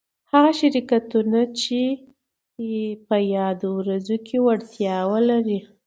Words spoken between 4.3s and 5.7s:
وړتيا ولري